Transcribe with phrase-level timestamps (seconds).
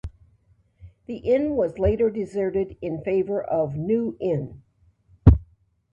[1.05, 4.63] The inn was later deserted in favour of New Inn.